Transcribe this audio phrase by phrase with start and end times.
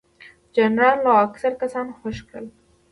[0.55, 2.45] جنرال لو اکثر کسان خوشي کړل.